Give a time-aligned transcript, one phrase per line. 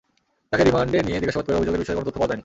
[0.49, 2.39] তাঁকে রিমান্ডে নিয়ে জিজ্ঞাসাবাদ করে অভিযোগের বিষয়ে কোনো তথ্য পাওয়া যায়নি।